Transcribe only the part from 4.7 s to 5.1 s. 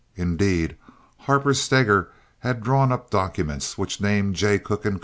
& Co.